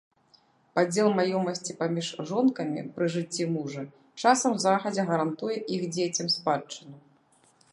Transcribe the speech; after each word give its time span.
Падзел 0.77 1.09
маёмасці 1.17 1.75
паміж 1.81 2.07
жонкамі 2.29 2.81
пры 2.95 3.05
жыцці 3.17 3.43
мужа 3.57 3.83
часам 4.23 4.57
загадзя 4.67 5.03
гарантуе 5.11 5.57
іх 5.77 5.81
дзецям 5.97 6.27
спадчыну. 6.39 6.95